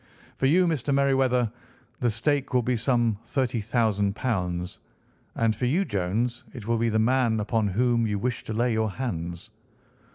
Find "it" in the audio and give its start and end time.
6.53-6.65